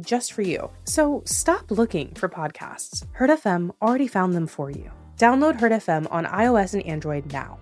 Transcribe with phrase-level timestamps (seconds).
[0.00, 0.70] just for you.
[0.84, 3.04] So stop looking for podcasts.
[3.12, 4.90] Heard FM already found them for you.
[5.16, 7.58] Download Heard FM on iOS and Android now.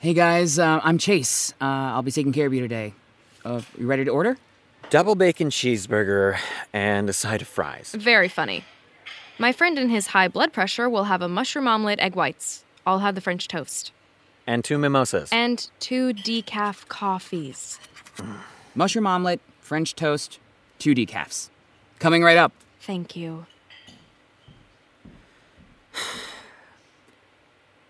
[0.00, 1.52] Hey guys, uh, I'm Chase.
[1.60, 2.94] Uh, I'll be taking care of you today.
[3.44, 4.36] Uh, you ready to order?
[4.90, 6.38] Double bacon cheeseburger
[6.72, 7.92] and a side of fries.
[7.96, 8.64] Very funny.
[9.38, 12.64] My friend and his high blood pressure will have a mushroom omelet, egg whites.
[12.86, 13.90] I'll have the French toast.
[14.46, 15.28] And two mimosas.
[15.32, 17.80] And two decaf coffees.
[18.74, 20.38] Mushroom omelet, French toast,
[20.78, 21.48] two decafs.
[21.98, 22.52] Coming right up.
[22.80, 23.46] Thank you.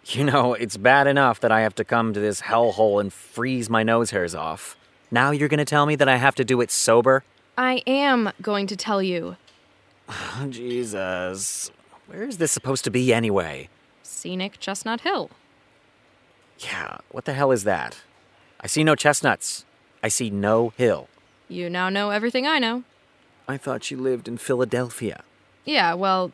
[0.09, 3.69] You know, it's bad enough that I have to come to this hellhole and freeze
[3.69, 4.77] my nose hairs off.
[5.11, 7.25] Now you're gonna tell me that I have to do it sober?
[7.59, 9.37] I am going to tell you.
[10.09, 11.73] Oh, Jesus.
[12.07, 13.69] Where is this supposed to be anyway?
[14.05, 15.29] Scenic Chestnut Hill.
[16.59, 17.99] Yeah, what the hell is that?
[18.61, 19.65] I see no chestnuts.
[20.03, 21.09] I see no hill.
[21.49, 22.85] You now know everything I know.
[23.49, 25.23] I thought she lived in Philadelphia.
[25.65, 26.33] Yeah, well,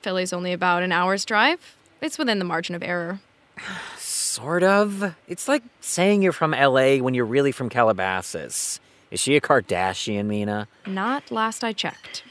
[0.00, 1.76] Philly's only about an hour's drive.
[2.00, 3.20] It's within the margin of error.
[3.96, 5.14] Sort of.
[5.28, 8.80] It's like saying you're from LA when you're really from Calabasas.
[9.10, 10.68] Is she a Kardashian, Mina?
[10.86, 12.24] Not last I checked.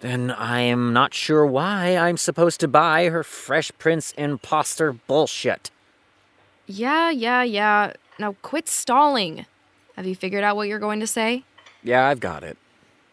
[0.00, 5.70] Then I am not sure why I'm supposed to buy her Fresh Prince imposter bullshit.
[6.68, 7.94] Yeah, yeah, yeah.
[8.18, 9.46] Now quit stalling.
[9.96, 11.42] Have you figured out what you're going to say?
[11.82, 12.56] Yeah, I've got it.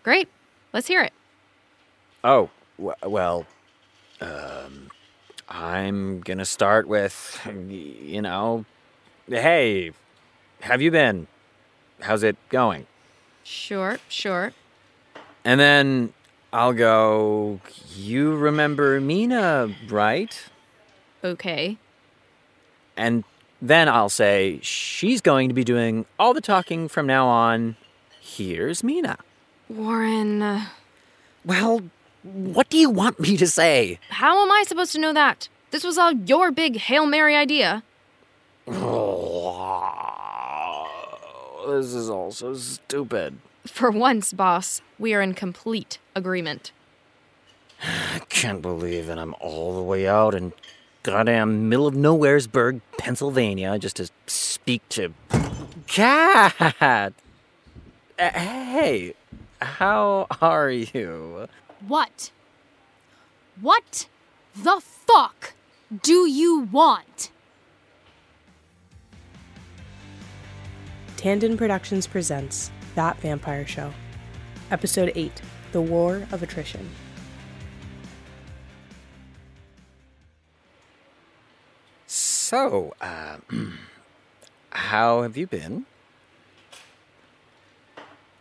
[0.04, 0.28] Great.
[0.74, 1.14] Let's hear it.
[2.24, 3.46] Oh, w- well,
[4.20, 4.90] um,
[5.48, 7.40] I'm gonna start with,
[7.70, 8.66] you know,
[9.28, 9.92] hey,
[10.62, 11.28] have you been?
[12.02, 12.88] How's it going?
[13.44, 14.54] Sure, sure.
[15.46, 16.14] And then
[16.52, 17.62] I'll go,
[17.96, 20.36] you remember Mina, right?
[21.24, 21.78] Okay.
[22.98, 23.24] And
[23.62, 27.76] then I'll say, she's going to be doing all the talking from now on.
[28.20, 29.18] Here's Mina.
[29.70, 30.66] Warren, uh,
[31.44, 31.82] Well,
[32.24, 34.00] what do you want me to say?
[34.10, 35.48] how am I supposed to know that?
[35.72, 37.84] This was all your big Hail Mary idea.
[41.68, 43.38] this is all so stupid.
[43.66, 46.72] For once, boss, we are in complete agreement.
[47.84, 50.54] I can't believe that I'm all the way out in
[51.06, 55.14] goddamn middle of nowheresburg, Pennsylvania, just to speak to
[55.88, 57.14] Kat.
[58.18, 59.14] Uh, hey,
[59.62, 61.48] how are you?
[61.88, 62.32] What?
[63.62, 64.08] What
[64.56, 65.54] the fuck
[66.02, 67.30] do you want?
[71.18, 73.94] Tandon Productions presents That Vampire Show.
[74.72, 76.90] Episode 8 The War of Attrition.
[82.56, 83.40] So, uh,
[84.70, 85.86] how have you been?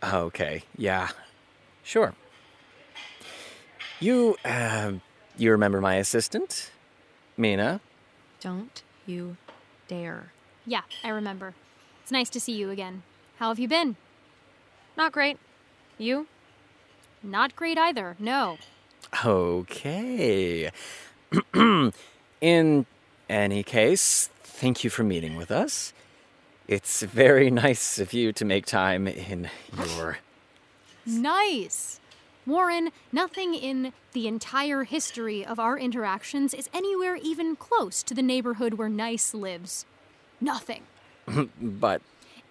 [0.01, 1.09] Okay, yeah,
[1.83, 2.13] sure.
[3.99, 4.93] You, uh,
[5.37, 6.71] you remember my assistant,
[7.35, 7.81] Mina?
[8.39, 9.35] Don't you
[9.89, 10.31] dare.
[10.65, 11.53] Yeah, I remember.
[12.01, 13.03] It's nice to see you again.
[13.39, 13.97] How have you been?
[14.95, 15.37] Not great.
[15.97, 16.27] You?
[17.21, 18.59] Not great either, no.
[19.25, 20.71] Okay.
[22.41, 22.85] In
[23.29, 25.93] any case, thank you for meeting with us.
[26.67, 30.19] It's very nice of you to make time in your.
[31.05, 31.99] Nice!
[32.45, 38.21] Warren, nothing in the entire history of our interactions is anywhere even close to the
[38.21, 39.85] neighborhood where Nice lives.
[40.39, 40.83] Nothing.
[41.61, 42.01] But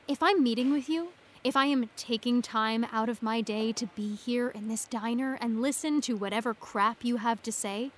[0.08, 1.10] If I'm meeting with you,
[1.44, 5.38] if I am taking time out of my day to be here in this diner
[5.40, 7.92] and listen to whatever crap you have to say,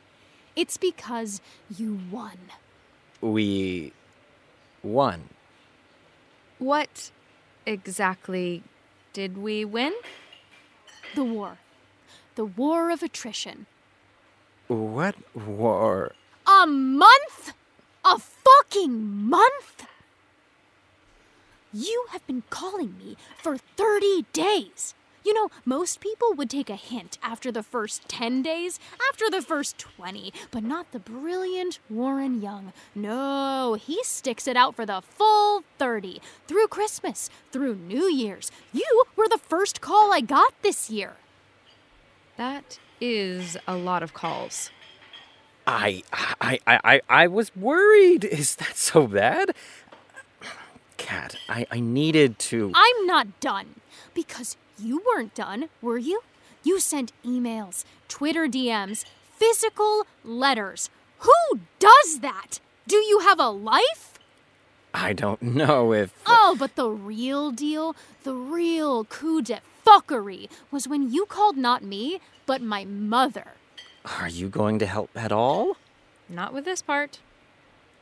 [0.54, 1.40] it's because
[1.74, 2.38] you won.
[3.20, 3.92] We
[4.82, 5.28] won.
[6.58, 7.10] What
[7.66, 8.62] exactly
[9.12, 9.92] did we win?
[11.14, 11.58] The war.
[12.34, 13.66] The war of attrition.
[14.68, 16.12] What war?
[16.46, 17.52] A month?
[18.04, 19.86] A fucking month?
[21.72, 24.94] You have been calling me for 30 days.
[25.26, 28.78] You know, most people would take a hint after the first 10 days,
[29.10, 32.72] after the first 20, but not the brilliant Warren Young.
[32.94, 38.52] No, he sticks it out for the full 30, through Christmas, through New Year's.
[38.72, 41.14] You were the first call I got this year.
[42.36, 44.70] That is a lot of calls.
[45.66, 48.22] I, I, I, I, I was worried.
[48.24, 49.56] Is that so bad?
[50.98, 52.70] Kat, I, I needed to.
[52.76, 53.80] I'm not done.
[54.14, 56.22] Because you weren't done, were you?
[56.62, 60.90] You sent emails, Twitter DMs, physical letters.
[61.20, 62.60] Who does that?
[62.86, 64.18] Do you have a life?
[64.94, 66.14] I don't know if.
[66.26, 67.94] Oh, but the real deal,
[68.24, 73.52] the real coup de fuckery, was when you called not me, but my mother.
[74.20, 75.76] Are you going to help at all?
[76.28, 77.18] Not with this part.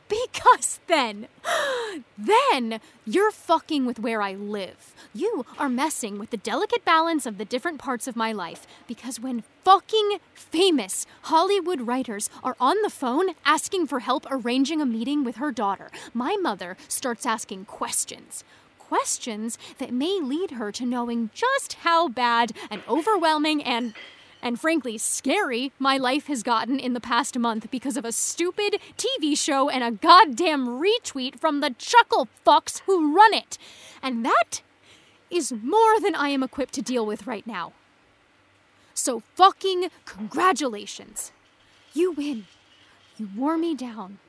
[0.33, 1.27] Because then,
[2.17, 4.93] then you're fucking with where I live.
[5.13, 8.67] You are messing with the delicate balance of the different parts of my life.
[8.87, 14.85] Because when fucking famous Hollywood writers are on the phone asking for help arranging a
[14.85, 18.43] meeting with her daughter, my mother starts asking questions.
[18.77, 23.93] Questions that may lead her to knowing just how bad and overwhelming and
[24.45, 28.79] and frankly scary my life has gotten in the past month because of a stupid
[28.95, 33.57] TV show and a goddamn retweet from the chuckle fucks who run it.
[34.03, 34.61] And that
[35.31, 37.73] is more than I am equipped to deal with right now.
[38.93, 41.31] So fucking congratulations.
[41.93, 42.45] You win.
[43.17, 44.19] You wore me down.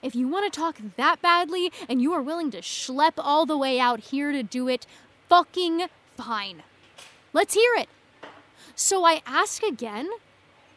[0.00, 3.58] If you want to talk that badly and you are willing to schlep all the
[3.58, 4.86] way out here to do it,
[5.28, 5.86] fucking
[6.16, 6.62] fine.
[7.34, 7.88] Let's hear it.
[8.76, 10.06] So I ask again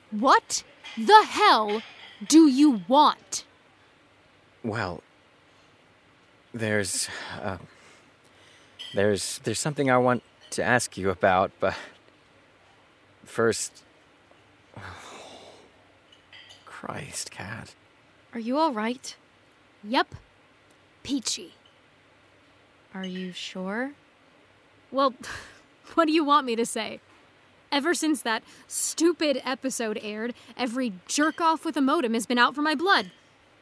[0.09, 0.63] what
[0.97, 1.81] the hell
[2.25, 3.43] do you want?
[4.63, 5.03] Well,
[6.53, 7.09] there's.
[7.39, 7.57] Uh,
[8.93, 11.75] there's there's something I want to ask you about, but
[13.25, 13.83] first.
[16.65, 17.75] Christ, Kat.
[18.33, 19.15] Are you all right?
[19.83, 20.15] Yep.
[21.03, 21.53] Peachy.
[22.93, 23.91] Are you sure?
[24.89, 25.13] Well,
[25.95, 27.01] what do you want me to say?
[27.71, 32.55] Ever since that stupid episode aired, every jerk off with a modem has been out
[32.55, 33.11] for my blood.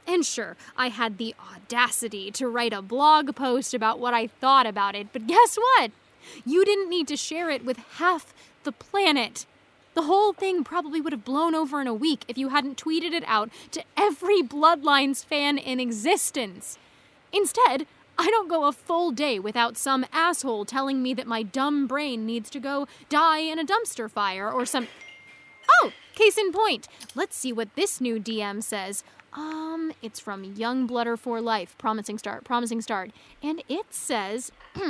[0.08, 4.66] And sure, I had the audacity to write a blog post about what I thought
[4.66, 5.92] about it, but guess what?
[6.46, 8.34] You didn't need to share it with half
[8.64, 9.46] the planet.
[9.94, 13.12] The whole thing probably would have blown over in a week if you hadn't tweeted
[13.12, 16.78] it out to every Bloodlines fan in existence.
[17.34, 17.88] Instead,
[18.20, 22.26] I don't go a full day without some asshole telling me that my dumb brain
[22.26, 24.88] needs to go die in a dumpster fire or some.
[25.82, 26.88] Oh, case in point.
[27.14, 29.04] Let's see what this new DM says.
[29.34, 31.78] Um, it's from Young Blooder for Life.
[31.78, 33.12] Promising start, promising start.
[33.44, 34.52] And it says.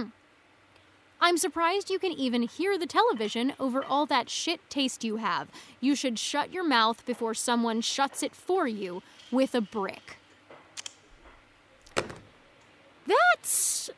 [1.20, 5.50] I'm surprised you can even hear the television over all that shit taste you have.
[5.82, 9.02] You should shut your mouth before someone shuts it for you
[9.32, 10.18] with a brick.
[13.08, 13.90] That's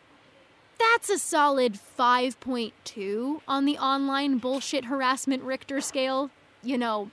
[0.80, 6.32] that's a solid 5.2 on the online bullshit harassment Richter scale.
[6.64, 7.12] You know,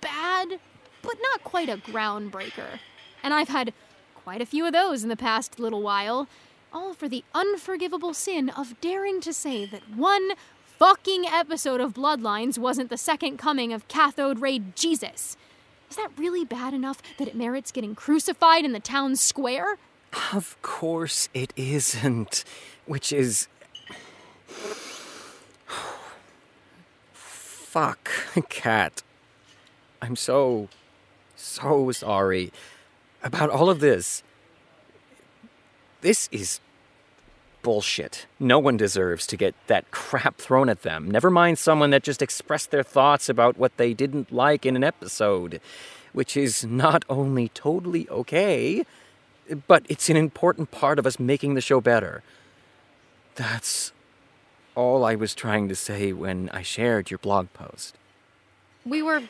[0.00, 0.60] bad,
[1.02, 2.78] but not quite a groundbreaker.
[3.22, 3.72] And I've had
[4.14, 6.28] quite a few of those in the past little while,
[6.72, 10.32] all for the unforgivable sin of daring to say that one
[10.78, 15.36] fucking episode of Bloodlines wasn't the second coming of cathode ray Jesus.
[15.90, 19.78] Is that really bad enough that it merits getting crucified in the town square?
[20.32, 22.44] Of course it isn't.
[22.86, 23.48] Which is.
[27.12, 28.10] Fuck,
[28.48, 29.02] Kat.
[30.00, 30.68] I'm so,
[31.36, 32.52] so sorry
[33.22, 34.22] about all of this.
[36.00, 36.60] This is
[37.62, 38.26] bullshit.
[38.38, 41.10] No one deserves to get that crap thrown at them.
[41.10, 44.84] Never mind someone that just expressed their thoughts about what they didn't like in an
[44.84, 45.60] episode,
[46.12, 48.84] which is not only totally okay,
[49.66, 52.22] but it's an important part of us making the show better.
[53.34, 53.92] That's
[54.74, 57.96] all I was trying to say when I shared your blog post.
[58.84, 59.22] We were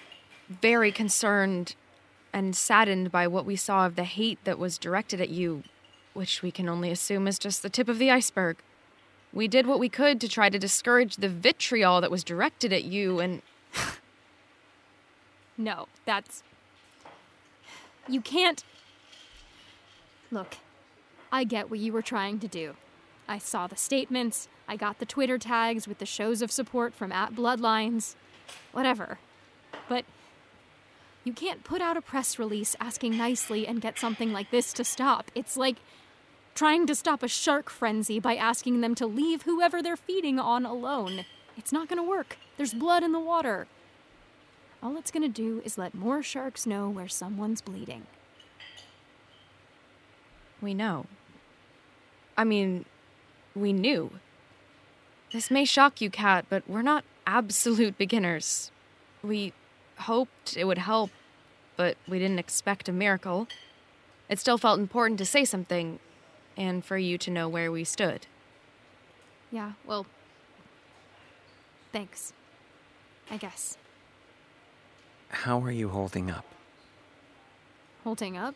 [0.49, 1.75] very concerned
[2.33, 5.63] and saddened by what we saw of the hate that was directed at you,
[6.15, 8.59] which we can only assume is just the tip of the iceberg.
[9.33, 12.85] We did what we could to try to discourage the vitriol that was directed at
[12.85, 13.43] you, and
[15.59, 16.45] No, that's.
[18.09, 18.63] You can't.
[20.31, 20.59] Look,
[21.33, 22.75] I get what you were trying to do.
[23.27, 27.13] I saw the statements, I got the Twitter tags with the shows of support from
[27.13, 28.15] at Bloodlines,
[28.73, 29.19] whatever.
[29.89, 30.05] But
[31.25, 34.85] you can't put out a press release asking nicely and get something like this to
[34.85, 35.31] stop.
[35.35, 35.77] It's like
[36.55, 40.67] trying to stop a shark frenzy by asking them to leave whoever they're feeding on
[40.67, 41.25] alone.
[41.57, 42.37] It's not gonna work.
[42.57, 43.67] There's blood in the water.
[44.83, 48.07] All it's gonna do is let more sharks know where someone's bleeding.
[50.61, 51.07] We know.
[52.37, 52.85] I mean,
[53.55, 54.11] we knew.
[55.33, 58.71] This may shock you, Kat, but we're not absolute beginners.
[59.23, 59.53] We
[59.99, 61.11] hoped it would help,
[61.77, 63.49] but we didn't expect a miracle.
[64.29, 65.99] It still felt important to say something,
[66.57, 68.27] and for you to know where we stood.
[69.51, 70.07] Yeah, well.
[71.93, 72.33] Thanks.
[73.31, 73.77] I guess.
[75.29, 76.45] How are you holding up?
[78.05, 78.55] Holding up?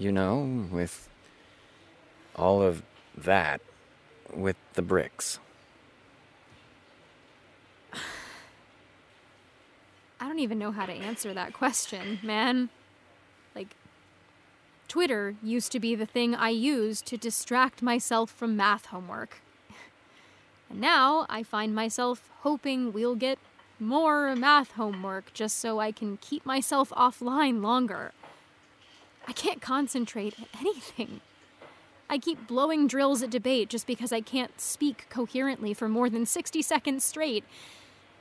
[0.00, 1.10] You know, with
[2.34, 2.82] all of
[3.14, 3.60] that,
[4.32, 5.38] with the bricks.
[7.92, 7.98] I
[10.26, 12.70] don't even know how to answer that question, man.
[13.54, 13.76] Like,
[14.88, 19.42] Twitter used to be the thing I used to distract myself from math homework.
[20.70, 23.38] And now I find myself hoping we'll get
[23.78, 28.12] more math homework just so I can keep myself offline longer.
[29.26, 31.20] I can't concentrate at anything.
[32.08, 36.26] I keep blowing drills at debate just because I can't speak coherently for more than
[36.26, 37.44] 60 seconds straight.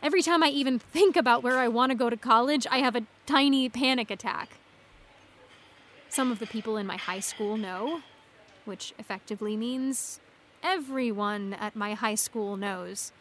[0.03, 2.96] Every time I even think about where I want to go to college, I have
[2.96, 4.50] a tiny panic attack.
[6.08, 8.01] Some of the people in my high school know,
[8.65, 10.20] which effectively means
[10.62, 13.12] everyone at my high school knows.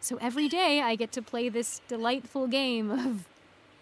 [0.00, 3.26] So every day I get to play this delightful game of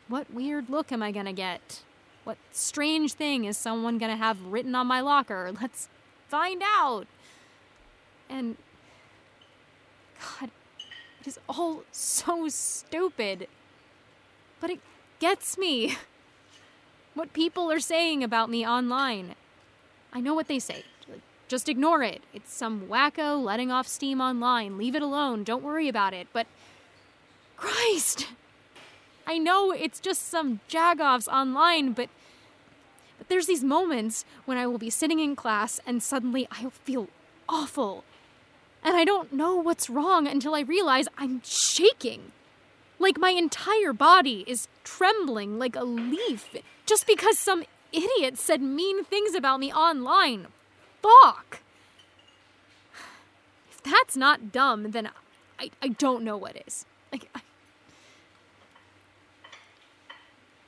[0.09, 1.83] what weird look am I gonna get?
[2.27, 5.53] What strange thing is someone gonna have written on my locker?
[5.61, 5.89] Let's
[6.27, 7.07] find out.
[8.29, 8.57] And
[10.19, 10.51] God,
[11.21, 13.47] it is all so stupid.
[14.61, 14.81] But it
[15.21, 15.97] gets me.
[17.15, 19.37] What people are saying about me online.
[20.13, 20.85] I know what they say.
[21.49, 22.23] Just ignore it.
[22.35, 24.77] It's some wacko letting off steam online.
[24.77, 25.43] Leave it alone.
[25.43, 26.27] Don't worry about it.
[26.35, 26.47] But
[27.57, 28.27] Christ!
[29.27, 32.09] I know it's just some jagoffs online, but
[33.19, 37.09] but there's these moments when I will be sitting in class and suddenly I'll feel
[37.49, 38.05] awful.
[38.83, 42.33] And I don't know what's wrong until I realize I'm shaking.
[42.99, 46.55] Like my entire body is trembling like a leaf
[46.85, 50.47] just because some idiot said mean things about me online.
[51.03, 51.61] Fuck!
[53.71, 55.11] If that's not dumb, then
[55.59, 56.87] I, I don't know what is.
[57.13, 57.41] Like, I,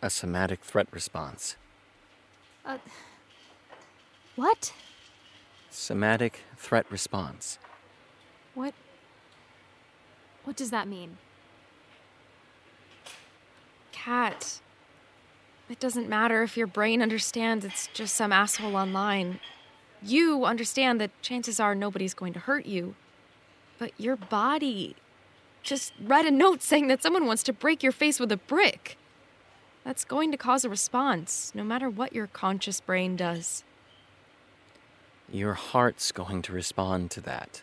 [0.01, 1.57] A somatic threat response.
[2.65, 2.79] uh,
[4.37, 4.73] what?
[5.71, 7.59] Somatic threat response.
[8.55, 8.75] What?
[10.45, 11.19] What does that mean?
[13.91, 14.61] Kat,
[15.69, 19.41] it doesn't matter if your brain understands it's just some asshole online.
[20.01, 22.95] You understand that chances are nobody's going to hurt you.
[23.79, 24.95] But your body
[25.63, 28.97] just read a note saying that someone wants to break your face with a brick.
[29.89, 33.65] That's going to cause a response, no matter what your conscious brain does.
[35.33, 37.63] Your heart's going to respond to that.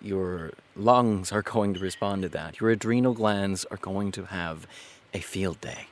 [0.00, 2.60] Your lungs are going to respond to that.
[2.60, 4.66] Your adrenal glands are going to have
[5.12, 5.88] a field day.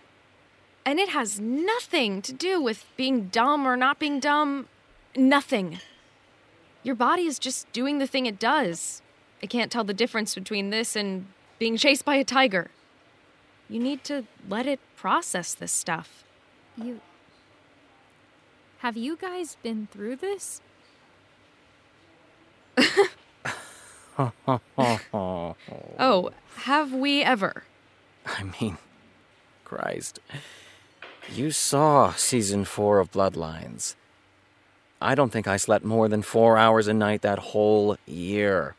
[0.87, 4.69] And it has nothing to do with being dumb or not being dumb.
[5.14, 5.81] Nothing.
[6.83, 9.03] Your body is just doing the thing it does.
[9.43, 11.26] It can't tell the difference between this and
[11.59, 12.71] being chased by a tiger.
[13.68, 16.25] You need to let it process this stuff.
[16.76, 17.00] You.
[18.78, 20.61] Have you guys been through this?
[25.99, 27.64] Oh, have we ever?
[28.26, 28.78] I mean,
[29.64, 30.21] Christ.
[31.33, 33.97] You saw season four of Bloodlines.
[35.00, 38.76] I don't think I slept more than four hours a night that whole year.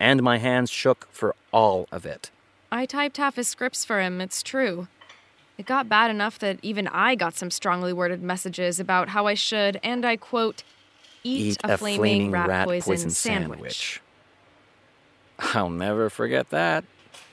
[0.00, 2.30] And my hands shook for all of it.
[2.76, 4.88] I typed half his scripts for him, it's true.
[5.56, 9.34] It got bad enough that even I got some strongly worded messages about how I
[9.34, 10.62] should, and I quote,
[11.24, 14.02] eat, a, flaming, rat, poison, sandwich.
[15.38, 16.84] I'll never forget that.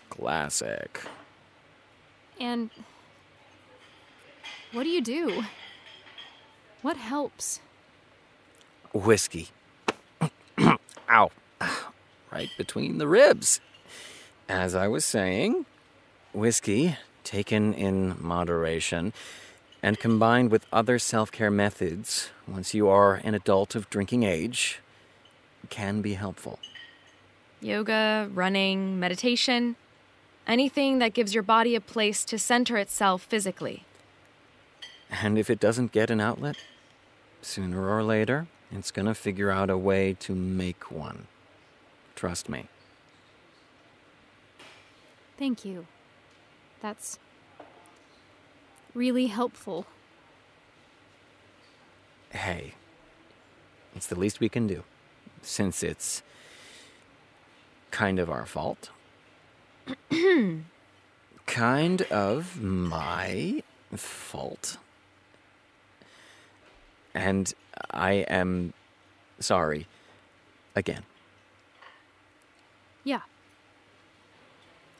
[0.09, 1.01] Classic.
[2.39, 2.69] And.
[4.71, 5.43] What do you do?
[6.81, 7.59] What helps?
[8.93, 9.49] Whiskey.
[11.09, 11.31] Ow.
[12.31, 13.59] Right between the ribs.
[14.49, 15.65] As I was saying,
[16.33, 19.13] whiskey, taken in moderation,
[19.81, 24.79] and combined with other self care methods, once you are an adult of drinking age,
[25.69, 26.59] can be helpful.
[27.61, 29.77] Yoga, running, meditation,
[30.45, 33.85] anything that gives your body a place to center itself physically.
[35.09, 36.57] And if it doesn't get an outlet,
[37.41, 41.27] sooner or later, it's gonna figure out a way to make one.
[42.15, 42.67] Trust me.
[45.43, 45.87] Thank you.
[46.81, 47.19] That's
[48.93, 49.85] really helpful.
[52.29, 52.75] Hey,
[53.93, 54.85] it's the least we can do,
[55.41, 56.23] since it's
[57.91, 58.89] kind of our fault.
[61.45, 63.63] kind of my
[63.97, 64.77] fault.
[67.13, 67.53] And
[67.91, 68.71] I am
[69.41, 69.87] sorry
[70.73, 71.03] again.
[73.03, 73.23] Yeah.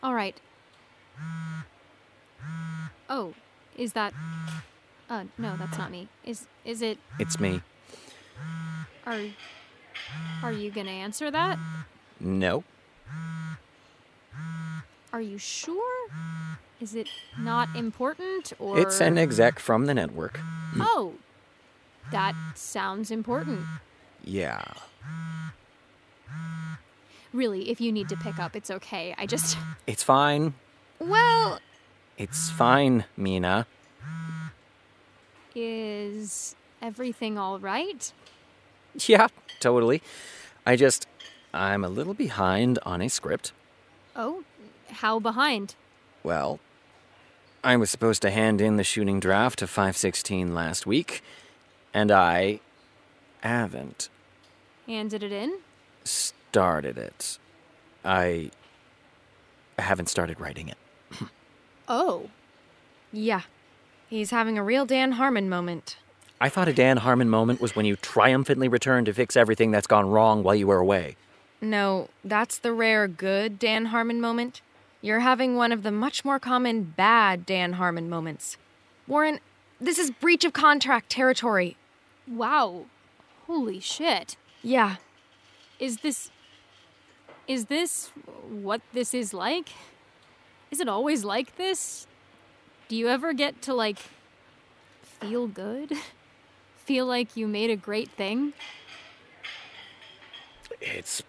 [0.04, 0.36] All right.
[3.10, 3.34] Oh,
[3.78, 4.14] is that
[5.10, 6.10] Uh no, that's not me.
[6.26, 7.62] Is is it It's me.
[9.06, 9.22] are
[10.44, 11.58] Are you going to answer that?
[12.20, 12.64] No.
[15.14, 16.10] Are you sure?
[16.82, 17.08] Is it
[17.40, 20.40] not important or It's an exec from the network.
[20.80, 21.14] Oh.
[22.12, 23.62] That sounds important.
[24.24, 24.62] Yeah.
[27.34, 29.16] Really, if you need to pick up, it's okay.
[29.18, 30.54] I just It's fine.
[31.00, 31.60] Well,
[32.18, 33.66] It's fine, Mina.
[35.56, 38.12] is everything all right?
[39.08, 39.28] Yeah,
[39.60, 40.02] totally.
[40.66, 41.08] I just.
[41.54, 43.52] I'm a little behind on a script.
[44.16, 44.44] Oh,
[44.90, 45.76] how behind?
[46.24, 46.60] Well,
[47.64, 51.22] I was supposed to hand in the shooting draft to 516 last week,
[51.94, 52.60] and I
[53.42, 54.10] haven't
[54.88, 55.60] Handed it in?
[56.54, 57.40] Started it.
[58.06, 58.52] I
[59.80, 60.78] haven't started writing it.
[61.88, 62.30] Oh.
[63.12, 63.42] yeah.
[64.08, 65.98] He's having a real Dan Harmon moment.
[66.40, 69.88] I thought a Dan Harmon moment was when you triumphantly return to fix everything that's
[69.88, 71.18] gone wrong while you were away.
[71.60, 74.62] No, that's the rare good Dan Harmon moment.
[75.02, 78.56] You're having one of the much more common bad Dan Harmon moments.
[79.08, 79.40] Warren,
[79.82, 81.76] this is breach of contract territory.
[82.28, 82.86] Wow.
[83.48, 84.38] Holy shit.
[84.62, 84.96] Yeah,
[85.80, 86.30] Is this.
[87.48, 88.12] Is this
[88.48, 89.70] what this is like?
[90.72, 92.08] Is it always like this?
[92.88, 94.00] Do you ever get to, like,
[95.04, 95.94] feel good?
[96.86, 98.52] Feel like you made a great thing?
[100.82, 101.24] It's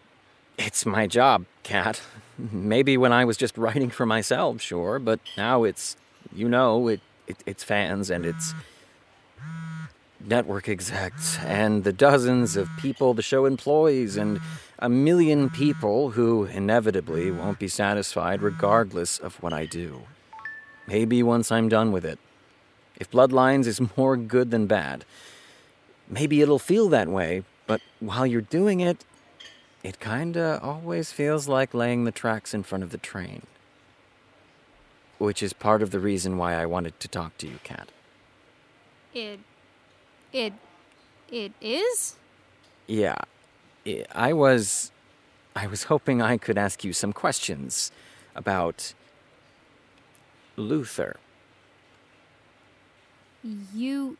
[0.59, 2.03] it's my job, Kat.
[2.39, 5.97] Maybe when I was just writing for myself, sure, but now it's
[6.35, 8.53] you know, it, it it's fans and it's
[10.27, 14.41] network execs and the dozens of people the show employs and
[14.85, 20.03] a million people who inevitably won't be satisfied regardless of what I do.
[20.87, 22.19] Maybe once I'm done with it.
[23.01, 25.07] If Bloodlines is more good than bad,
[26.07, 29.07] maybe it'll feel that way, but while you're doing it,
[29.83, 33.47] it kinda always feels like laying the tracks in front of the train.
[35.17, 37.89] Which is part of the reason why I wanted to talk to you, Kat.
[39.15, 39.41] It.
[40.31, 40.53] It.
[41.31, 42.17] It is?
[42.87, 43.17] Yeah,
[44.15, 44.91] I- was.
[45.57, 47.93] I was hoping I could ask you some questions
[48.35, 48.95] about.
[50.57, 51.17] Luther.
[53.75, 54.17] You.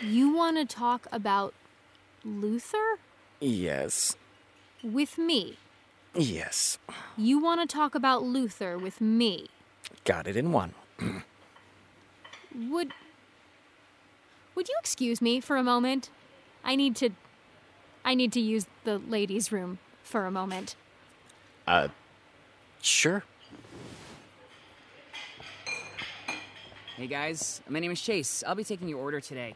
[0.00, 1.54] You want to talk about
[2.24, 2.98] Luther?
[3.40, 4.16] Yes.
[4.82, 5.58] With me.
[6.14, 6.78] Yes.
[7.16, 9.48] You want to talk about Luther with me.
[10.04, 10.74] Got it in one.
[12.54, 12.92] Would.
[14.54, 16.10] Would you excuse me for a moment?
[16.64, 17.10] I need to.
[18.04, 20.76] I need to use the ladies' room for a moment.
[21.66, 21.88] Uh.
[22.82, 23.24] Sure.
[26.96, 28.44] Hey guys, my name is Chase.
[28.46, 29.54] I'll be taking your order today.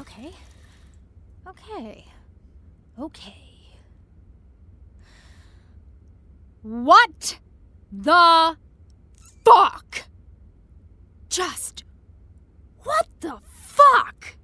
[0.00, 0.32] Okay.
[1.46, 2.06] Okay.
[2.98, 3.52] Okay.
[6.62, 7.38] What
[8.02, 8.56] the
[9.44, 10.02] fuck?
[11.28, 11.84] Just.
[12.82, 14.36] What the fuck?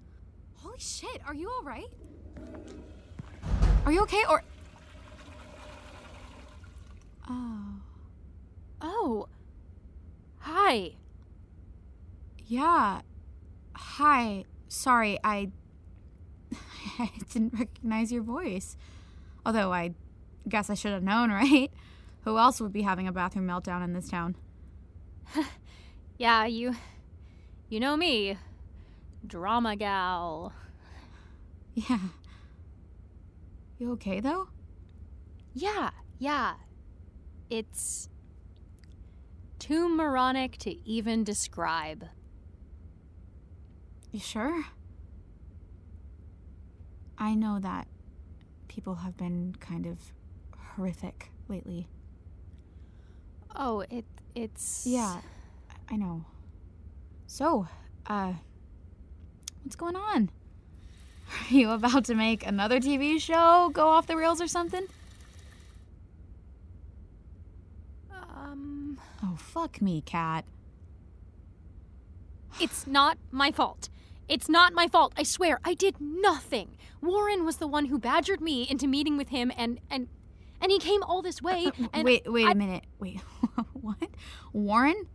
[0.54, 1.90] Holy shit, are you alright?
[3.84, 4.42] Are you okay or.
[7.28, 7.80] Oh.
[8.80, 9.28] Oh.
[10.40, 10.92] Hi.
[12.46, 13.00] Yeah.
[13.74, 14.44] Hi.
[14.68, 15.50] Sorry, I.
[16.98, 18.76] I didn't recognize your voice.
[19.44, 19.94] Although I
[20.48, 21.70] guess I should have known, right?
[22.28, 24.36] Who else would be having a bathroom meltdown in this town?
[26.18, 26.74] Yeah, you.
[27.70, 28.36] You know me.
[29.26, 30.52] Drama gal.
[31.74, 32.00] Yeah.
[33.78, 34.48] You okay, though?
[35.54, 36.54] Yeah, yeah.
[37.48, 38.08] It's.
[39.58, 42.04] too moronic to even describe.
[44.10, 44.64] You sure?
[47.16, 47.86] I know that
[48.66, 49.98] people have been kind of
[50.74, 51.88] horrific lately.
[53.58, 55.20] Oh, it it's Yeah,
[55.90, 56.24] I know.
[57.26, 57.66] So,
[58.06, 58.34] uh,
[59.62, 60.30] what's going on?
[61.50, 64.86] Are you about to make another TV show go off the rails or something?
[68.12, 70.44] Um, Oh, fuck me, Kat.
[72.60, 73.88] it's not my fault.
[74.28, 75.12] It's not my fault.
[75.16, 76.76] I swear, I did nothing.
[77.02, 80.08] Warren was the one who badgered me into meeting with him, and and
[80.60, 81.70] and he came all this way.
[81.92, 82.84] And wait, wait I- a minute.
[82.98, 83.20] Wait,
[83.72, 84.08] what?
[84.52, 85.06] Warren?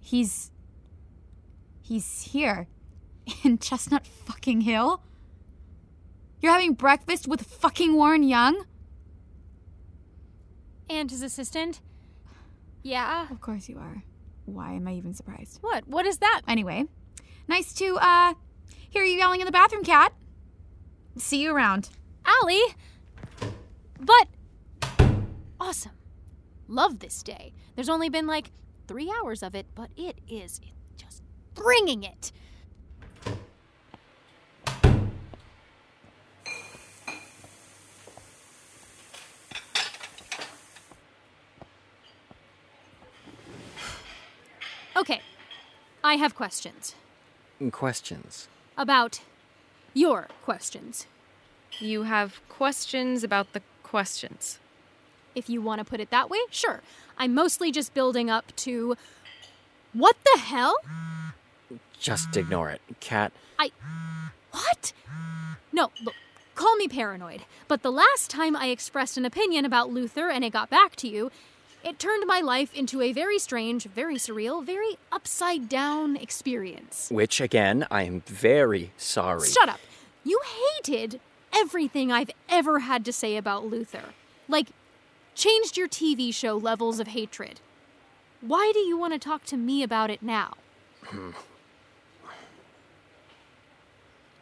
[0.00, 0.50] He's.
[1.82, 2.68] He's here.
[3.44, 5.02] In Chestnut fucking Hill?
[6.40, 8.64] You're having breakfast with fucking Warren Young?
[10.88, 11.80] and his assistant.
[12.82, 13.28] Yeah.
[13.30, 14.02] Of course you are.
[14.46, 15.58] Why am I even surprised?
[15.60, 15.86] What?
[15.86, 16.40] What is that?
[16.48, 16.86] Anyway,
[17.46, 18.34] nice to, uh,
[18.88, 20.12] hear you yelling in the bathroom, Kat.
[21.16, 21.90] See you around.
[22.24, 22.60] Allie.
[24.00, 24.28] But
[25.60, 25.92] awesome.
[26.68, 27.52] Love this day.
[27.74, 28.50] There's only been like
[28.88, 30.60] three hours of it, but it is
[30.96, 31.22] just
[31.54, 32.32] bringing it.
[44.96, 45.20] Okay,
[46.02, 46.94] I have questions
[47.60, 48.48] mm, Questions.
[48.76, 49.20] about
[49.94, 51.06] your questions.
[51.78, 54.60] You have questions about the questions.
[55.34, 56.80] if you want to put it that way, sure.
[57.18, 58.96] I'm mostly just building up to.
[59.92, 60.76] What the hell?
[61.98, 62.80] Just ignore it.
[63.00, 63.70] Kat, I.
[64.52, 64.92] What?
[65.72, 66.14] No, look,
[66.54, 70.52] call me paranoid, but the last time I expressed an opinion about Luther and it
[70.52, 71.30] got back to you,
[71.84, 77.08] it turned my life into a very strange, very surreal, very upside down experience.
[77.10, 79.48] which again, I am very sorry.
[79.48, 79.80] Shut up.
[80.24, 80.40] You
[80.76, 81.20] hated
[81.54, 84.14] everything I've ever had to say about Luther.
[84.48, 84.68] Like,
[85.34, 87.60] changed your TV show levels of hatred.
[88.40, 90.54] Why do you want to talk to me about it now?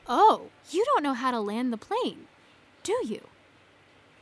[0.09, 2.27] oh, you don't know how to land the plane,
[2.83, 3.23] do you?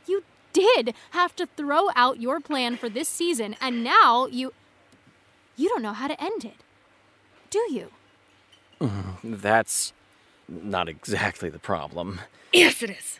[0.05, 0.23] You
[0.53, 4.53] did have to throw out your plan for this season, and now you.
[5.55, 6.57] You don't know how to end it,
[7.49, 7.91] do you?
[9.23, 9.91] That's
[10.47, 12.21] not exactly the problem.
[12.53, 13.19] Yes, it is.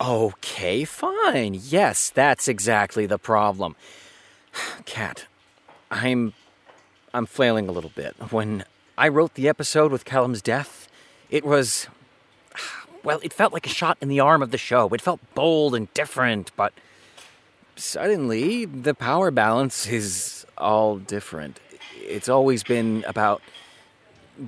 [0.00, 1.58] Okay, fine.
[1.60, 3.76] Yes, that's exactly the problem.
[4.84, 5.26] Kat,
[5.90, 6.34] I'm
[7.14, 8.14] I'm flailing a little bit.
[8.30, 8.64] When
[8.98, 10.88] I wrote the episode with Callum's death,
[11.30, 11.86] it was
[13.04, 14.88] well, it felt like a shot in the arm of the show.
[14.88, 16.72] It felt bold and different, but
[17.76, 21.60] suddenly the power balance is all different.
[21.96, 23.42] It's always been about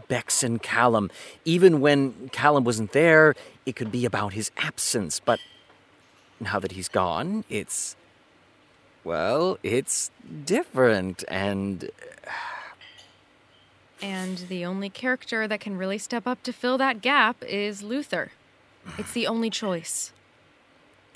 [0.08, 1.10] Bex and Callum.
[1.44, 3.34] Even when Callum wasn't there,
[3.66, 5.20] it could be about his absence.
[5.20, 5.40] But
[6.40, 7.96] now that he's gone, it's.
[9.04, 10.10] Well, it's
[10.44, 11.24] different.
[11.28, 11.90] And
[14.02, 18.32] And the only character that can really step up to fill that gap is Luther.
[18.98, 20.12] It's the only choice.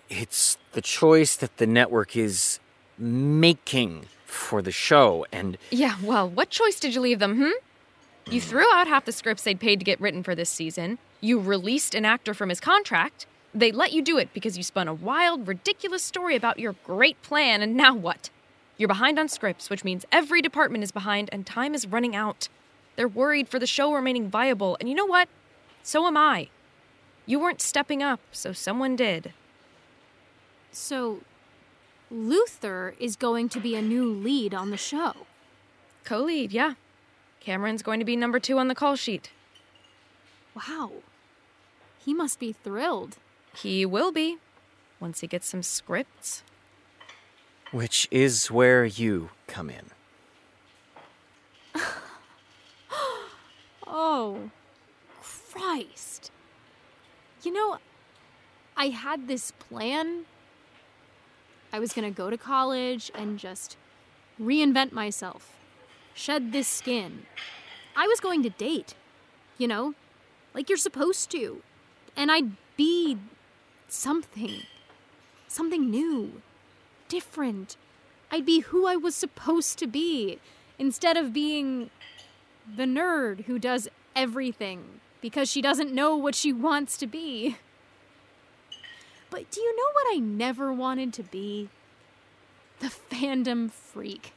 [0.08, 2.60] it's the choice that the network is
[2.96, 5.26] making for the show.
[5.30, 7.50] And Yeah, well, what choice did you leave them, hmm?
[8.30, 10.98] You threw out half the scripts they'd paid to get written for this season.
[11.22, 13.24] You released an actor from his contract.
[13.54, 17.20] They let you do it because you spun a wild, ridiculous story about your great
[17.22, 18.28] plan, and now what?
[18.76, 22.50] You're behind on scripts, which means every department is behind and time is running out.
[22.96, 25.30] They're worried for the show remaining viable, and you know what?
[25.82, 26.48] So am I.
[27.24, 29.32] You weren't stepping up, so someone did.
[30.70, 31.22] So,
[32.10, 35.14] Luther is going to be a new lead on the show.
[36.04, 36.74] Co lead, yeah.
[37.40, 39.30] Cameron's going to be number two on the call sheet.
[40.54, 40.92] Wow.
[41.98, 43.16] He must be thrilled.
[43.54, 44.38] He will be
[45.00, 46.42] once he gets some scripts.
[47.70, 49.86] which is where you come in.
[53.90, 54.50] Oh,
[55.58, 56.30] Christ.
[57.42, 57.78] You know,
[58.76, 60.24] I had this plan.
[61.72, 63.76] I was going to go to college and just
[64.40, 65.56] reinvent myself,
[66.18, 67.22] shed this skin.
[67.96, 68.94] I was going to date,
[69.56, 69.94] you know,
[70.52, 71.62] like you're supposed to.
[72.16, 73.18] And I'd be
[73.88, 74.62] something,
[75.46, 76.42] something new,
[77.08, 77.76] different.
[78.32, 80.40] I'd be who I was supposed to be
[80.78, 81.90] instead of being
[82.76, 87.56] the nerd who does everything because she doesn't know what she wants to be.
[89.30, 91.68] But do you know what I never wanted to be?
[92.80, 94.32] The fandom freak.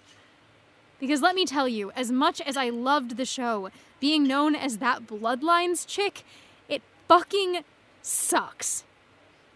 [1.02, 4.78] Because let me tell you, as much as I loved the show, being known as
[4.78, 6.24] that Bloodlines chick,
[6.70, 7.64] it fucking
[8.04, 8.84] sucks.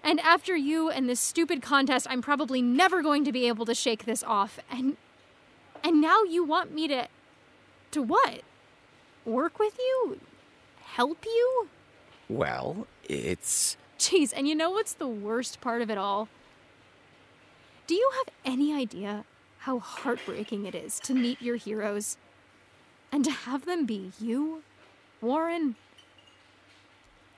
[0.03, 3.75] And after you and this stupid contest, I'm probably never going to be able to
[3.75, 4.59] shake this off.
[4.71, 4.97] And
[5.83, 7.07] and now you want me to
[7.91, 8.41] to what?
[9.23, 10.19] Work with you?
[10.83, 11.67] Help you?
[12.27, 13.77] Well, it's.
[13.99, 16.27] Jeez, and you know what's the worst part of it all?
[17.85, 19.25] Do you have any idea
[19.65, 22.17] how heartbreaking it is to meet your heroes
[23.11, 24.61] and to have them be you,
[25.21, 25.75] Warren?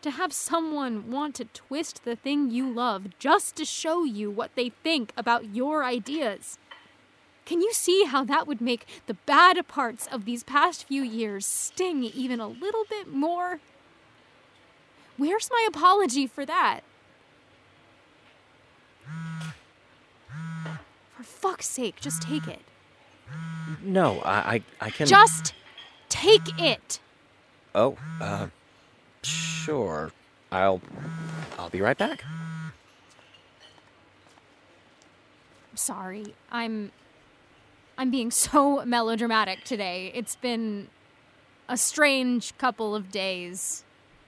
[0.01, 4.51] To have someone want to twist the thing you love just to show you what
[4.55, 6.59] they think about your ideas.
[7.45, 11.45] Can you see how that would make the bad parts of these past few years
[11.45, 13.61] sting even a little bit more?
[15.15, 16.81] Where's my apology for that?
[21.17, 22.61] For fuck's sake, just take it.
[23.81, 25.07] No, I, I, I can.
[25.07, 25.55] Just
[26.09, 26.99] take it.
[27.73, 28.47] Oh, uh,
[29.23, 30.11] sure.
[30.51, 30.79] I'll,
[31.57, 32.23] I'll be right back.
[35.73, 36.91] Sorry, I'm.
[37.97, 40.11] I'm being so melodramatic today.
[40.13, 40.87] It's been
[41.67, 43.83] a strange couple of days.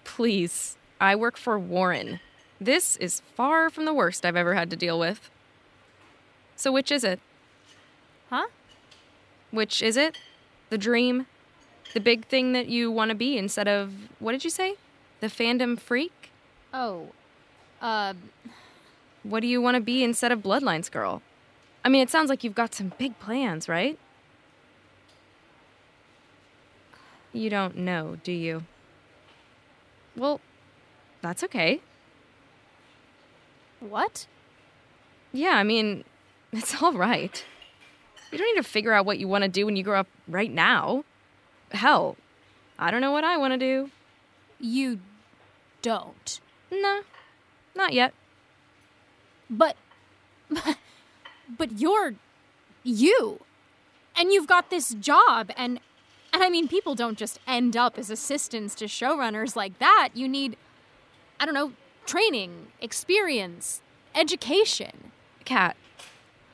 [0.06, 2.19] Please, I work for Warren.
[2.60, 5.30] This is far from the worst I've ever had to deal with.
[6.60, 7.22] So, which is it?
[8.30, 8.48] Huh?
[9.50, 10.17] Which is it?
[10.69, 11.26] The dream?
[11.93, 14.76] The big thing that you want to be instead of, what did you say?
[15.22, 16.32] The fandom freak?
[16.74, 17.13] Oh.
[17.82, 18.13] Uh.
[19.24, 21.22] What do you want to be instead of Bloodlines Girl?
[21.86, 23.98] I mean, it sounds like you've got some big plans, right?
[27.32, 28.65] You don't know, do you?
[30.13, 30.41] Well,
[31.22, 31.80] that's okay.
[33.80, 34.28] What?
[35.32, 36.04] Yeah, I mean,
[36.51, 37.43] it's all right.
[38.31, 40.07] You don't need to figure out what you want to do when you grow up
[40.27, 41.03] right now.
[41.71, 42.15] Hell,
[42.77, 43.91] I don't know what I want to do.
[44.59, 44.99] You
[45.81, 46.39] don't.
[46.71, 47.01] Nah,
[47.75, 48.13] not yet.
[49.49, 49.75] But.
[51.57, 52.13] But you're.
[52.83, 53.39] you.
[54.15, 55.79] And you've got this job, and.
[56.31, 60.09] And I mean, people don't just end up as assistants to showrunners like that.
[60.13, 60.57] You need,
[61.39, 61.73] I don't know,
[62.05, 63.81] training, experience,
[64.13, 65.12] education,
[65.43, 65.75] Kat,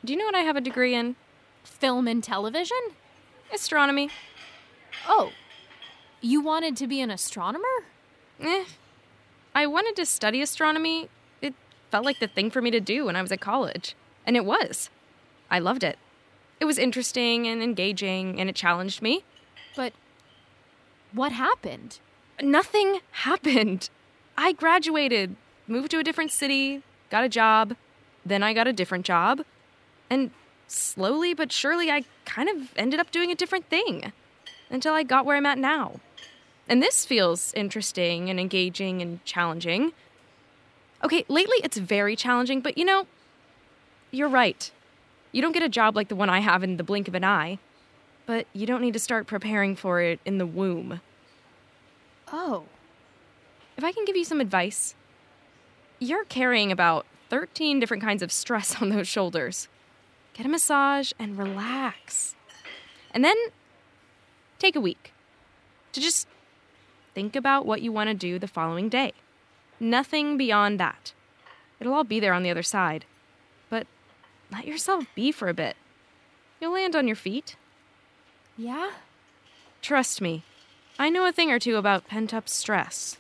[0.06, 1.15] do you know what I have a degree in?
[1.65, 2.78] film and television.
[3.54, 4.10] Astronomy.
[5.08, 5.32] Oh,
[6.22, 7.63] you wanted to be an astronomer?
[8.39, 8.65] Eh.
[9.54, 11.10] I wanted to study astronomy.
[11.41, 11.54] It
[11.91, 13.96] felt like the thing for me to do when I was at college.
[14.26, 14.89] And it was.
[15.50, 15.98] I loved it.
[16.60, 19.24] It was interesting and engaging, and it challenged me.
[19.76, 19.94] But
[21.12, 22.00] what happened?
[22.41, 23.89] Nothing happened.
[24.38, 25.36] I graduated,
[25.68, 27.76] moved to a different city, got a job,
[28.26, 29.46] then I got a different job,
[30.10, 30.32] and
[30.68, 34.12] slowly but surely I kind of ended up doing a different thing
[34.70, 36.00] until I got where I'm at now.
[36.68, 39.94] And this feels interesting and engaging and challenging.
[41.04, 43.06] Okay, lately it's very challenging, but you know,
[44.12, 44.72] you're right.
[45.32, 47.24] You don't get a job like the one I have in the blink of an
[47.24, 47.60] eye,
[48.26, 51.02] but you don't need to start preparing for it in the womb.
[52.32, 52.63] Oh.
[53.78, 54.96] If I can give you some advice,
[56.00, 59.68] you're carrying about 13 different kinds of stress on those shoulders.
[60.36, 62.36] Get a massage and relax.
[63.12, 63.38] And then
[64.60, 65.13] take a week
[65.93, 66.28] to just
[67.13, 69.13] think about what you want to do the following day.
[69.80, 71.13] Nothing beyond that.
[71.80, 73.06] It'll all be there on the other side.
[73.69, 73.88] But
[74.52, 75.78] let yourself be for a bit.
[76.60, 77.56] You'll land on your feet.
[78.58, 78.91] Yeah?
[79.82, 80.43] Trust me,
[81.00, 83.17] I know a thing or two about pent up stress.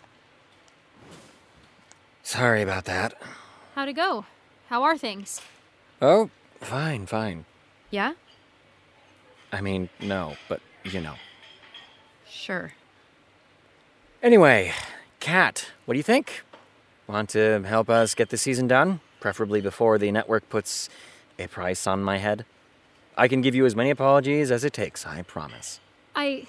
[2.23, 3.13] Sorry about that.
[3.75, 4.25] How'd it go?
[4.67, 5.41] How are things?
[6.01, 6.29] Oh,
[6.61, 7.45] fine, fine.
[7.91, 8.13] Yeah?
[9.51, 11.15] I mean, no, but you know.
[12.27, 12.73] Sure.
[14.21, 14.73] Anyway,
[15.19, 16.43] Kat, what do you think?
[17.07, 18.99] Want to help us get the season done?
[19.19, 20.89] Preferably before the network puts
[21.37, 22.45] a price on my head?
[23.17, 25.79] I can give you as many apologies as it takes, I promise.
[26.15, 26.47] I.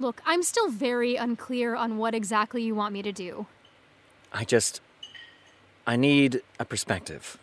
[0.00, 3.46] Look, I'm still very unclear on what exactly you want me to do.
[4.32, 4.80] I just.
[5.86, 7.38] I need a perspective.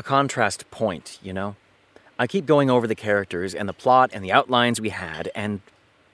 [0.00, 1.56] A contrast point, you know?
[2.18, 5.60] I keep going over the characters and the plot and the outlines we had, and,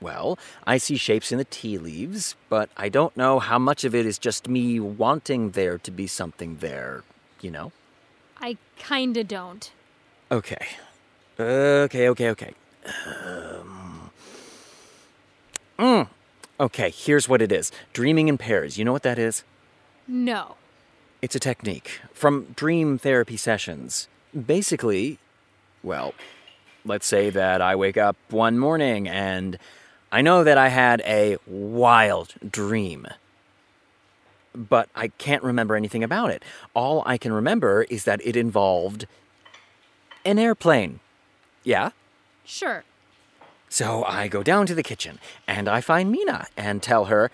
[0.00, 3.94] well, I see shapes in the tea leaves, but I don't know how much of
[3.94, 7.04] it is just me wanting there to be something there,
[7.40, 7.70] you know?
[8.40, 9.70] I kinda don't.
[10.32, 10.66] Okay.
[11.38, 12.54] Okay, okay, okay.
[13.06, 14.10] Um,
[15.78, 16.08] mm.
[16.58, 18.78] Okay, here's what it is dreaming in pairs.
[18.78, 19.44] You know what that is?
[20.08, 20.56] No.
[21.22, 24.08] It's a technique from dream therapy sessions.
[24.46, 25.18] Basically,
[25.82, 26.14] well,
[26.84, 29.58] let's say that I wake up one morning and
[30.12, 33.06] I know that I had a wild dream.
[34.54, 36.42] but I can't remember anything about it.
[36.72, 39.06] All I can remember is that it involved
[40.24, 41.00] an airplane.
[41.62, 41.90] Yeah?
[42.44, 42.82] Sure.
[43.68, 47.30] So I go down to the kitchen and I find Mina and tell her,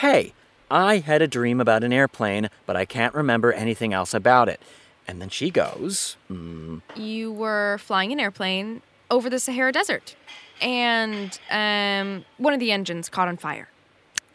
[0.00, 0.34] hey,
[0.70, 4.60] I had a dream about an airplane, but I can't remember anything else about it.
[5.08, 10.16] And then she goes, mm, You were flying an airplane over the Sahara Desert,
[10.60, 13.68] and um, one of the engines caught on fire.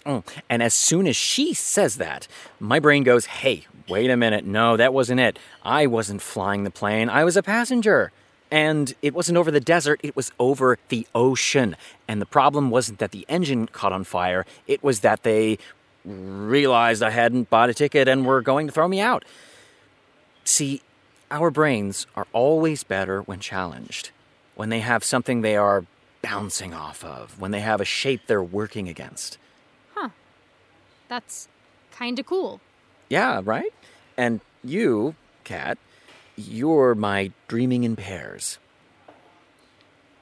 [0.05, 0.23] oh.
[0.49, 2.27] And as soon as she says that,
[2.59, 4.45] my brain goes, hey, wait a minute.
[4.45, 5.37] No, that wasn't it.
[5.63, 8.11] I wasn't flying the plane, I was a passenger.
[8.49, 11.75] And it wasn't over the desert, it was over the ocean.
[12.07, 15.57] And the problem wasn't that the engine caught on fire, it was that they
[16.03, 19.23] realized I hadn't bought a ticket and were going to throw me out.
[20.43, 20.81] See,
[21.29, 24.11] our brains are always better when challenged,
[24.55, 25.85] when they have something they are
[26.21, 29.37] bouncing off of, when they have a shape they're working against.
[29.95, 30.09] Huh.
[31.07, 31.47] That's
[31.91, 32.59] kind of cool.
[33.09, 33.73] Yeah, right?
[34.17, 35.77] And you, Kat,
[36.35, 38.57] you're my dreaming in pairs.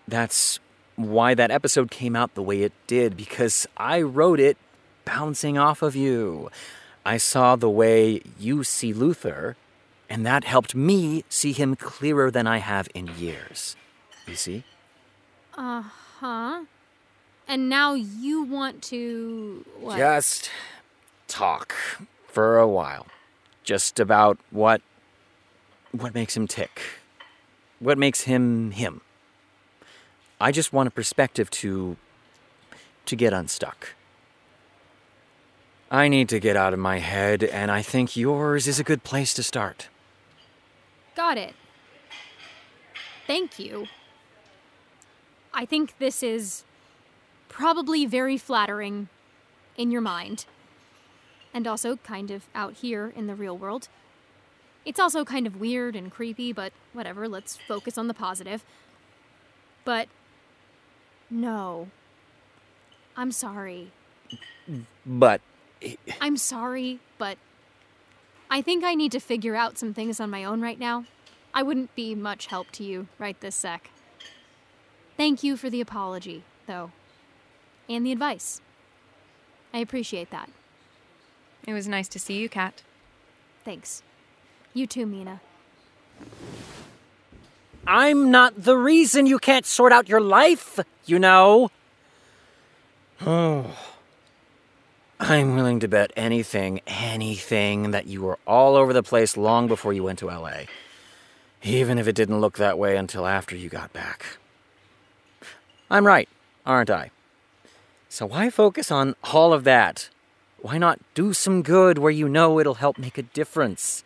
[0.08, 0.60] That's
[0.96, 4.58] why that episode came out the way it did, because I wrote it
[5.10, 6.50] bouncing off of you.
[7.04, 9.56] I saw the way you see Luther,
[10.08, 13.76] and that helped me see him clearer than I have in years.
[14.28, 14.64] You see?
[15.58, 15.82] Uh
[16.20, 16.66] huh.
[17.48, 19.66] And now you want to.
[19.80, 19.98] What?
[19.98, 20.52] Just
[21.28, 21.74] talk
[22.28, 23.08] for a while.
[23.64, 24.82] Just about what
[25.92, 26.82] what makes him tick.
[27.80, 29.02] What makes him him.
[30.40, 31.98] I just want a perspective to
[33.08, 33.96] to get unstuck.
[35.92, 39.04] I need to get out of my head and I think yours is a good
[39.04, 39.90] place to start.
[41.16, 41.56] Got it.
[43.26, 43.88] Thank you.
[45.54, 46.64] I think this is
[47.48, 49.10] probably very flattering
[49.76, 50.46] in your mind,
[51.54, 53.88] and also kind of out here in the real world.
[54.86, 58.64] It's also kind of weird and creepy, but whatever, let's focus on the positive.
[59.84, 60.08] But
[61.30, 61.90] no.
[63.18, 63.92] I'm sorry.
[65.06, 65.42] But
[66.20, 67.38] I'm sorry, but
[68.50, 71.06] I think I need to figure out some things on my own right now.
[71.54, 73.90] I wouldn't be much help to you right this sec.
[75.18, 76.92] Thank you for the apology, though,
[77.88, 78.62] and the advice.
[79.74, 80.50] I appreciate that.
[81.68, 82.84] It was nice to see you, Kat.
[83.66, 84.02] Thanks.
[84.74, 85.42] You too, Mina.
[87.86, 91.72] I'm not the reason you can't sort out your life, you know.
[93.22, 93.76] Oh.
[95.20, 99.92] I'm willing to bet anything, anything that you were all over the place long before
[99.92, 100.62] you went to LA.
[101.62, 104.38] Even if it didn't look that way until after you got back.
[105.92, 106.30] I'm right,
[106.66, 107.12] aren't I?
[108.08, 110.10] So why focus on all of that?
[110.62, 114.06] Why not do some good where you know it'll help make a difference?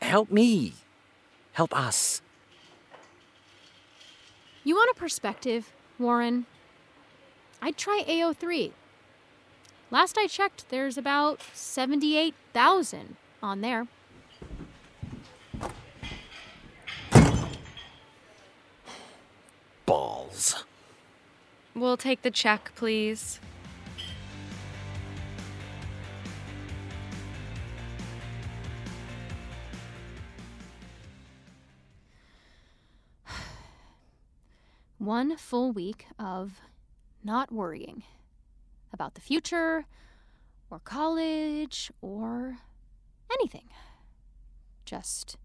[0.00, 0.74] Help me.
[1.54, 2.22] Help us.
[4.62, 6.46] You want a perspective, Warren?
[7.60, 8.72] I'd try AO3.
[9.92, 13.88] Last I checked, there's about 78,000 on there.
[19.84, 20.64] Balls.
[21.74, 23.38] We'll take the check, please.
[34.96, 36.62] One full week of
[37.22, 38.04] not worrying
[38.92, 39.86] about the future
[40.70, 42.58] or college or
[43.32, 43.68] anything.
[44.84, 45.36] Just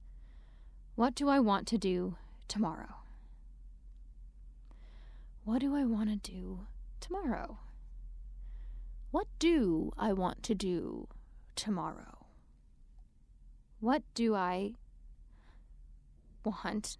[0.95, 2.15] what do I want to do
[2.47, 2.95] tomorrow?
[5.43, 6.61] What do I want to do
[6.99, 7.59] tomorrow?
[9.11, 11.07] What do I want to do
[11.55, 12.25] tomorrow?
[13.79, 14.73] What do I
[16.43, 16.97] want?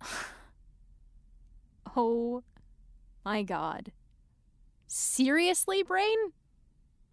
[1.96, 2.42] oh
[3.24, 3.92] my god.
[4.94, 6.18] Seriously, brain?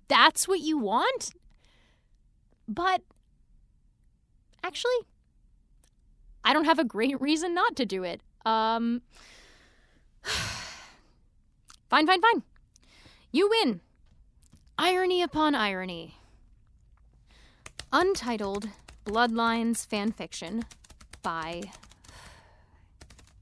[0.10, 1.32] That's what you want?
[2.68, 3.04] But
[4.62, 5.00] actually,
[6.44, 8.20] I don't have a great reason not to do it.
[8.46, 9.02] Um
[11.90, 12.44] Fine, fine, fine.
[13.32, 13.80] You win.
[14.78, 16.16] Irony upon irony.
[17.94, 18.68] Untitled
[19.06, 20.64] Bloodlines fanfiction
[21.24, 21.62] by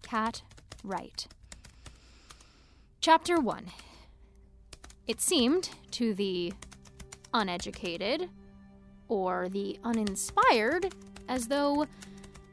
[0.04, 0.44] Kat
[0.84, 1.26] Wright.
[3.02, 3.72] Chapter 1.
[5.08, 6.53] It seemed to the
[7.34, 8.30] uneducated
[9.08, 10.93] or the uninspired
[11.30, 11.88] as though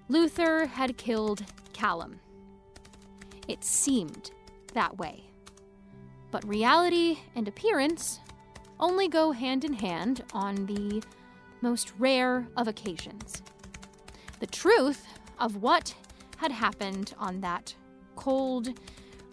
[0.08, 2.20] Luther had killed Callum.
[3.48, 4.30] It seemed
[4.72, 5.24] that way.
[6.30, 8.20] But reality and appearance
[8.78, 11.02] only go hand in hand on the
[11.60, 13.42] most rare of occasions.
[14.38, 15.06] The truth
[15.40, 15.94] of what
[16.36, 17.74] had happened on that
[18.14, 18.78] cold,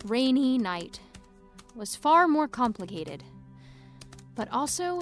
[0.05, 0.99] rainy night
[1.75, 3.23] was far more complicated,
[4.35, 5.01] but also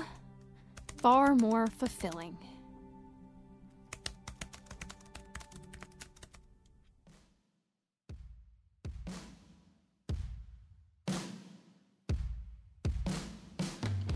[0.98, 2.38] far more fulfilling.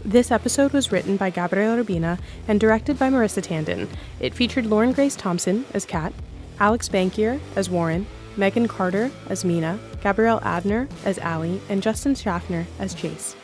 [0.06, 3.88] This episode was written by Gabriel Urbina and directed by Marissa Tandon.
[4.20, 6.14] It featured Lauren Grace Thompson as Kat,
[6.60, 8.06] Alex Bankier as Warren,
[8.38, 13.36] Megan Carter as Mina, Gabrielle Adner as Allie, and Justin Schaffner as Chase.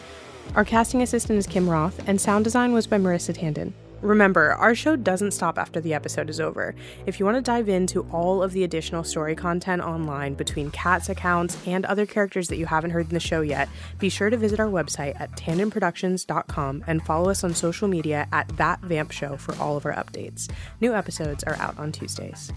[0.55, 3.73] Our casting assistant is Kim Roth, and sound design was by Marissa Tandon.
[4.01, 6.73] Remember, our show doesn't stop after the episode is over.
[7.05, 11.09] If you want to dive into all of the additional story content online between Kat's
[11.09, 13.67] accounts and other characters that you haven't heard in the show yet,
[13.99, 18.47] be sure to visit our website at tandemproductions.com and follow us on social media at
[18.57, 20.49] That Vamp Show for all of our updates.
[20.79, 22.53] New episodes are out on Tuesdays.